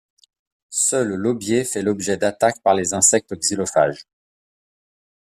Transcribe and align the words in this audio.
Seul 0.87 1.13
l'aubier 1.13 1.63
fait 1.63 1.83
l'objet 1.83 2.17
d'attaques 2.17 2.63
par 2.63 2.73
les 2.73 2.95
insectes 2.95 3.35
xylophages. 3.39 4.07